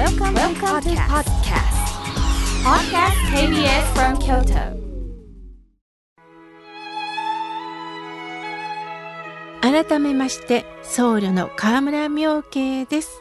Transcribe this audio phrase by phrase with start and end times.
[0.00, 1.76] Welcome, Welcome to podcast.
[2.64, 4.80] Podcast KBS from Kyoto.
[9.60, 13.20] 改めまして僧侶の河村明慶です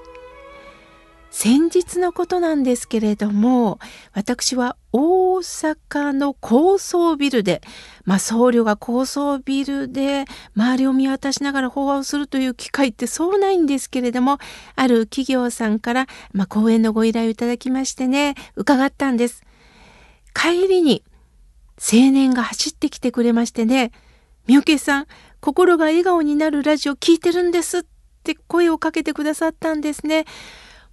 [1.31, 3.79] 先日のことなんですけれども
[4.13, 7.61] 私は大阪の高層ビルで、
[8.05, 10.25] まあ、僧侶が高層ビルで
[10.55, 14.39] 周りを見渡しながら法話をするという機会ってそうないんですけれども
[14.75, 19.43] ある企業さんから、まあ、講演のご依頼をいただきましてね伺ったんです
[20.33, 21.03] 帰りに
[21.77, 23.91] 青年が走ってきてくれましてね
[24.47, 25.07] 明慶さん
[25.39, 27.83] 心が笑顔になるラジオ聞いてるんですっ
[28.23, 30.25] て声をかけてくださったんですね。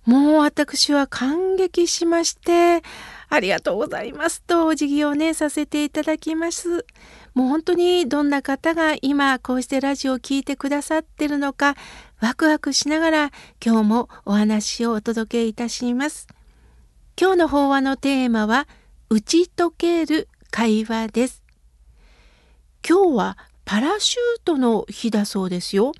[0.07, 2.83] もう私は感激しまして、
[3.29, 6.87] ありがとうございますとお辞儀をね、させていただきます。
[7.35, 11.75] もう本当にどんな方が今こうしてラジオを聴いてくださってるのか、
[12.21, 13.33] ワクワクしながら
[13.65, 16.29] 今日もお話をお届けいたします。
[17.21, 18.69] 今日の法話のテーマは、
[19.11, 21.43] 打ち解ける会話です。
[22.89, 25.91] 今日はパラシュートの日だそうですよ。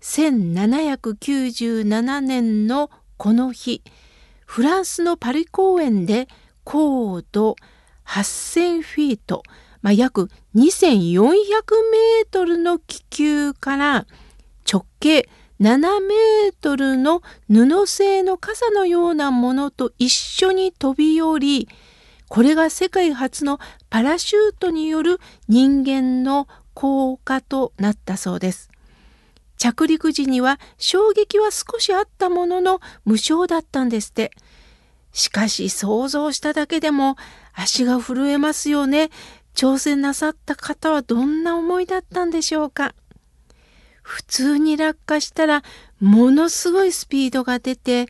[0.00, 3.82] 1797年のこの日
[4.46, 6.28] フランスのパリ公園で
[6.64, 7.56] 高度
[8.06, 9.42] 8,000フィート、
[9.82, 14.06] まあ、約2,400メートルの気球から
[14.70, 15.28] 直径
[15.60, 21.68] 7メートルの布製の傘のようなものと一緒に飛び降り
[22.28, 23.58] これが世界初の
[23.90, 28.67] パラシュートによる人間の降下となったそうです。
[29.58, 34.30] 着陸時には衝撃は少しあったものの無償だったんですって。
[35.12, 37.16] しかし想像しただけでも
[37.52, 39.10] 足が震えますよね。
[39.54, 42.94] 挑戦なさった方はどんな思いだったんでしょうか。
[44.02, 45.62] 普通に落下したら
[46.00, 48.06] ものすごいスピードが出て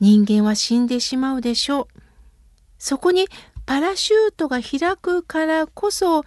[0.00, 1.86] 人間は死んでしまうでしょう。
[2.78, 3.28] そこに
[3.66, 6.24] パラシュートが開くからこそ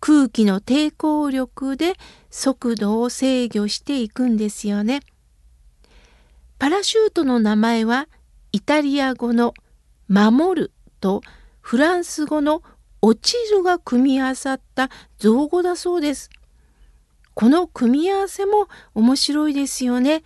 [0.00, 1.94] 空気の抵抗力で
[2.30, 5.00] 速度を制御していくんですよね。
[6.58, 8.08] パラシュートの名前は
[8.52, 9.54] イタリア語の
[10.08, 11.22] 「守る」と
[11.60, 12.62] フランス語の
[13.02, 16.30] 「落ちる」が組み合わさった造語だそうです。
[17.34, 20.24] この組み合わせも面白いですよね。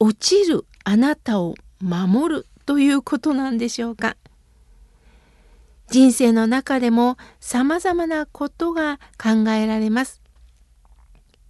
[0.00, 4.16] 落ちるあなたを守るということなんでしょうか。
[5.90, 10.20] 人生の中でも様々なことが考えられます。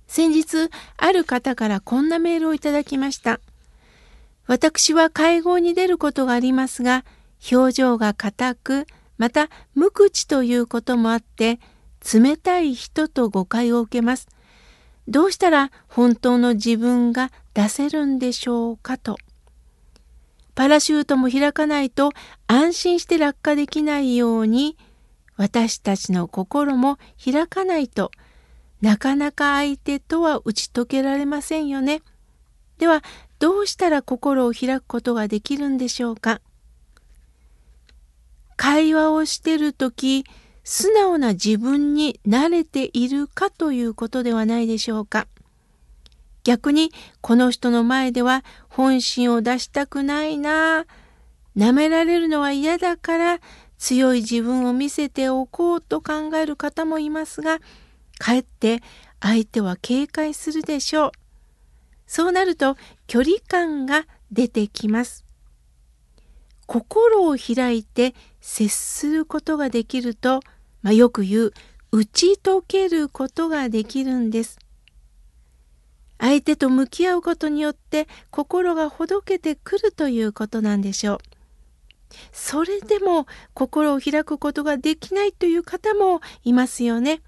[0.06, 3.40] 先日、ある方からこんなメールをいただきました。
[4.46, 7.04] 私は会合に出ることがありますが、
[7.50, 8.86] 表情が硬く、
[9.18, 11.58] また無口ということもあって、
[12.12, 14.28] 冷たい人と誤解を受けます。
[15.08, 19.16] どうしたら本当の自分が出せるんでしょうかと。
[20.54, 22.12] パラシュートも開かないと
[22.46, 24.76] 安心して落下できないように
[25.36, 28.12] 私たちの心も開かないと
[28.80, 32.02] なかなか相手とは打ち解けられませんよね。
[32.78, 33.02] では
[33.38, 36.40] どうしたら心を開くことができるんでしょうか？
[38.56, 40.24] 会話をしてる時
[40.62, 45.26] 素直な自分に慣れているかということではないでしょうか？
[46.44, 50.86] 逆にこの人の前では本心を出したくないな
[51.56, 53.40] 舐められるのは嫌だから
[53.78, 57.58] 強い自分を見せておこうと考える方もいますが
[58.18, 58.82] かえって
[59.20, 61.12] 相手は警戒するでしょう。
[62.06, 65.24] そうなると距離感が出てきます。
[66.66, 70.40] 心を開いて接することができると、
[70.82, 71.52] まあ、よく言う
[71.92, 74.58] 打ち解けることができるんです。
[76.24, 81.18] 相手と向き合うことによって心がほどけてくるということなんでしょう。
[82.32, 87.20] それでも心を開くことができないという方もいますよね。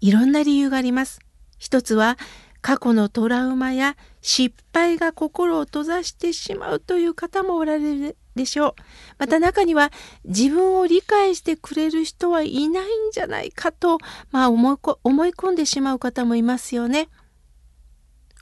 [0.00, 1.20] いろんな理由があります。
[1.58, 2.16] 一つは
[2.62, 8.74] 過去のトラウマや失敗が心を閉ざしてしまうという方もおられるでしょう。
[9.18, 9.92] また中には
[10.24, 13.98] 自分を理解してくれる人はいないんじゃないかと、
[14.30, 17.10] まあ、思い思い込んでしまう方もいますよね。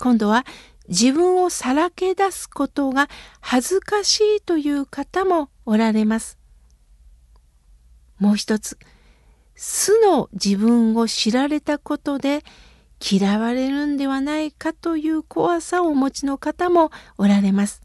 [0.03, 0.45] 今度は
[0.89, 3.09] 自分をさらけ出すことが
[3.41, 6.39] 恥ずかしいという方もおられます。
[8.19, 8.77] もう一つ、
[9.55, 12.43] 素の自分を知られたことで
[13.01, 17.81] 嫌われるんではないかという怖さをお持ちの方もおられます。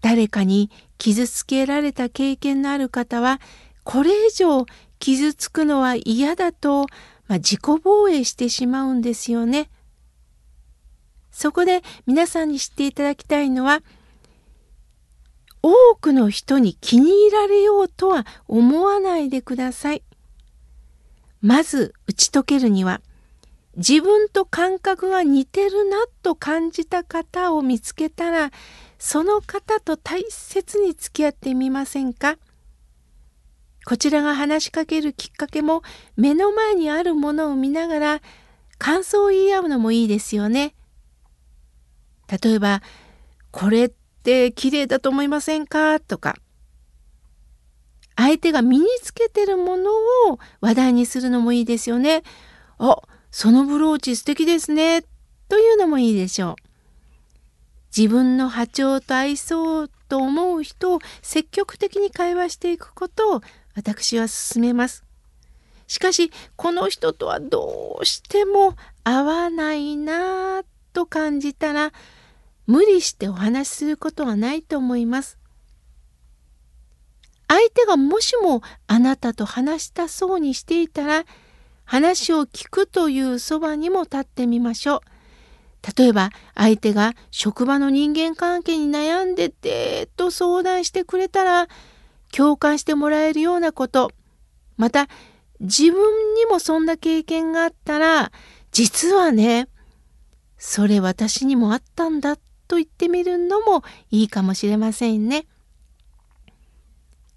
[0.00, 3.40] 誰かに傷つけられた経験のある方は
[3.82, 4.66] これ以上
[5.00, 6.82] 傷つくのは嫌だと、
[7.26, 9.68] まあ、自己防衛してしまうんですよね。
[11.32, 13.82] そこで皆さんに知っていただきたいのは
[15.62, 20.02] 多くの人に気に入られようとは思わないでください。
[21.40, 23.00] まず打ち解けるには
[23.76, 28.50] 自分と感覚が似てるなと感じた方を見つけたら
[28.98, 32.36] その方と大切に付き合ってみませんか？
[33.84, 35.82] こちらが話しかけるきっかけも
[36.16, 38.22] 目の前にあるものを見ながら
[38.78, 40.74] 感想を言い合うのもいいですよね。
[42.28, 42.82] 例えば
[43.50, 43.92] 「これっ
[44.22, 46.36] て綺麗だと思いませんか?」とか
[48.16, 49.90] 相手が身につけてるもの
[50.30, 52.22] を話題にするのもいいですよね。
[52.78, 52.96] あ
[53.30, 55.02] そのブローチ素敵ですね
[55.48, 56.54] というのもいいでしょう。
[57.96, 63.40] 自分の波長と合いそうと思う人を積極的に会話していくことを
[63.74, 65.04] 私は勧めます。
[65.86, 71.92] しかしこの人とはどうしても合わないなぁと感じたら
[72.66, 75.38] 無理してお話しすることはないと思います。
[77.48, 81.24] 相手がもしもあなたと話したそうにしていたら
[81.84, 85.00] 話を聞くというそばにも立ってみましょう。
[85.96, 91.68] 例えば相手が職場の人間関係に悩んでてと相談してくれたら
[92.30, 94.12] 共感してもらえるようなこと
[94.76, 95.08] また
[95.60, 98.32] 自分にもそんな経験があったら
[98.70, 99.68] 実はね
[100.64, 102.36] それ私にもあったんだ
[102.68, 103.82] と言ってみるのも
[104.12, 105.44] いいかもしれませんね。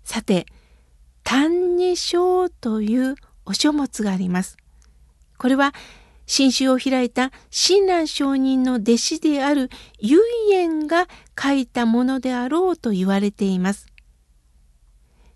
[0.04, 0.45] さて
[1.25, 4.57] 「歎異抄」というお書物があります。
[5.39, 5.74] これは
[6.27, 11.07] 新宗を開いた親鸞上人の弟子である唯円が
[11.38, 13.88] 書いたものであろうと言われています。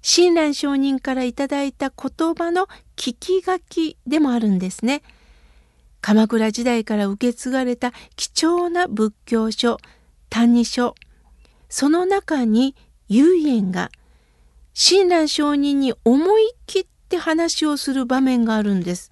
[0.04, 5.02] 親鸞上人からいただいた言葉の聞き書きでもあるんですね。
[6.02, 9.78] 鎌倉時代から受け継がれた貴重な仏教書
[10.30, 10.96] 「歎異書」
[11.70, 12.76] その中に
[13.10, 13.92] 唯円が
[14.74, 19.12] 親鸞上人に思い切って話をする場面があるんです。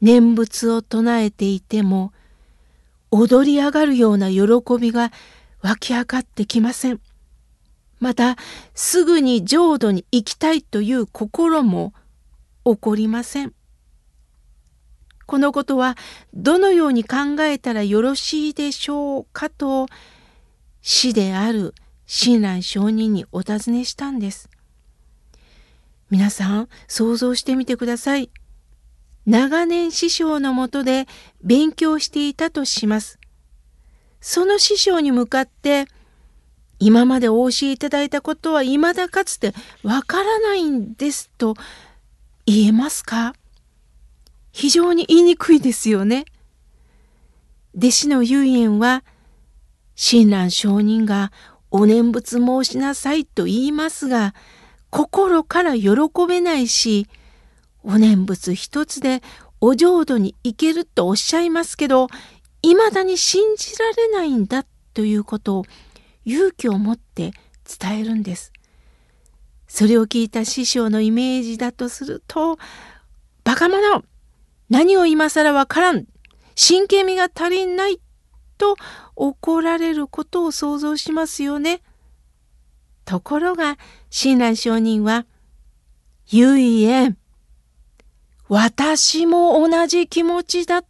[0.00, 2.12] 念仏を唱えていても
[3.12, 4.42] 踊り上がるような喜
[4.80, 5.12] びが
[5.60, 7.00] 湧き上がってきません。
[8.00, 8.36] また
[8.74, 11.94] すぐに浄土に行きたいという心も
[12.64, 13.54] 起こりません。
[15.26, 15.96] このことは
[16.34, 19.86] どのように考えたらよろしいでしょうかと
[20.80, 21.74] 死である
[22.06, 24.50] 親鸞上人にお尋ねしたんです。
[26.10, 28.30] 皆さん想像してみてください。
[29.24, 31.06] 長年師匠のもとで
[31.42, 33.18] 勉強していたとします。
[34.20, 35.86] その師匠に向かって
[36.78, 39.54] 今までお教えいただいたことは未だかつて
[39.84, 41.54] わからないんですと
[42.44, 43.34] 言えますか？
[44.52, 46.26] 非常に言いにくいですよね。
[47.76, 49.02] 弟子の唯円は
[49.94, 51.32] 親鸞上人が
[51.70, 54.34] お念仏申しなさいと言いますが
[54.90, 55.90] 心から喜
[56.28, 57.08] べないし
[57.82, 59.22] お念仏一つで
[59.58, 62.08] お浄土に行けるとおっしゃいますけど
[62.60, 65.64] いまだに信じられないんだということを
[66.26, 67.32] 勇気を持って
[67.80, 68.52] 伝えるんです。
[69.66, 72.58] それを聞いた師匠のイメージだとすると
[73.44, 74.04] 「バカ者
[74.72, 76.06] 何を今更わからん
[76.54, 78.00] 真剣味が足りない」
[78.56, 78.76] と
[79.16, 81.82] 怒られることを想像しますよね。
[83.04, 83.76] ところが
[84.08, 85.26] 親鸞上人は
[86.32, 87.18] 「唯円
[88.48, 90.84] 私も同じ気持ちだ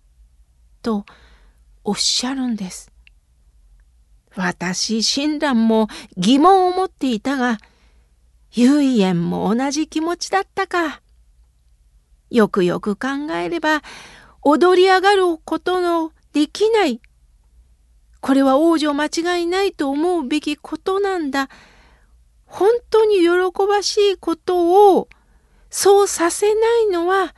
[0.81, 1.05] と
[1.83, 2.93] おっしゃるんです。
[4.37, 7.59] 私、親鸞も疑問を持っていたが、
[8.53, 11.02] 唯円も同じ気持ちだったか。
[12.33, 13.83] よくよく考えれば、
[14.43, 17.01] 踊り上がることのできない。
[18.21, 21.49] これは王女間違いないと思うべきことなんだ。
[22.47, 23.27] 本当に喜
[23.67, 25.09] ばしいことを
[25.71, 27.35] そうさせないのは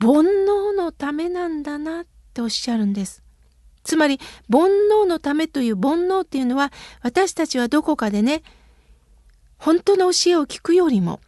[0.00, 2.04] 煩悩のためなんだなっ
[2.34, 3.22] ておっしゃるんです。
[3.84, 4.18] つまり
[4.50, 8.42] 煩悩のためという煩悩っていうのは私たちはどこかでね
[9.56, 11.20] 本当の教えを聞くよりも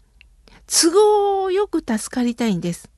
[0.66, 2.90] 都合よく助かりたいんです。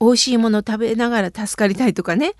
[0.00, 2.34] 美味しいもの食べながら助かりたいとかね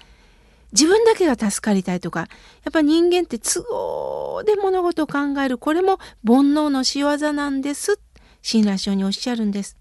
[0.72, 2.26] 自分だけが助かりたいとかや
[2.68, 7.98] っぱ人間って都合で物事を考えるこれも煩悩の仕業なんです
[8.42, 9.76] 親鸞書におっしゃるんです。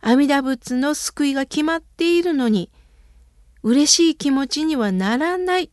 [0.00, 2.70] 阿弥陀仏の救いが決まっているのに
[3.62, 5.70] 嬉しい気持ちにはならない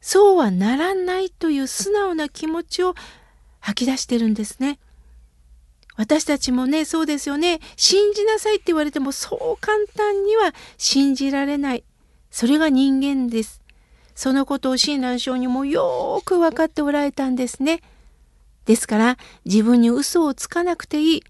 [0.00, 2.94] そうはならないという素直な気持ちを
[3.60, 4.78] 吐き出してるんですね。
[5.98, 11.84] 私たちもねそうですよね信じなさいって言われてもそう簡単には信じられない
[12.30, 13.62] それが人間です。
[14.14, 17.80] そのことを親鸞上にもよーく分かっておられたんですね。
[18.64, 21.22] ですから自分に嘘をつかなくていい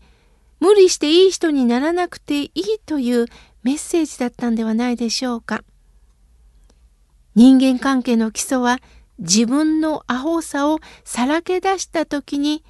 [0.61, 3.27] 無理していい人にならなくていいという
[3.63, 5.63] メッセージだったんではないでしょうか。
[7.35, 8.81] 人間関係の基礎は
[9.19, 12.65] 自分のアホさをさらけ出した時に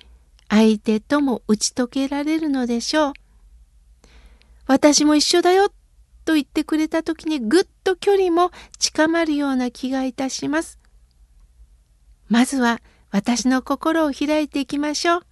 [0.49, 3.13] 相手とも打ち解けられるのでしょう。
[4.67, 5.71] 私も一緒だよ
[6.25, 10.79] と言ってくれた時にぐっと距離も近まるような気がいたします。
[12.29, 15.27] まずは私の心を開いていきましょう。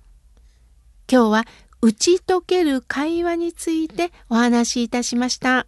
[1.11, 1.45] 今日は
[1.83, 5.67] 打ち解ける会話についてお話しいたしました。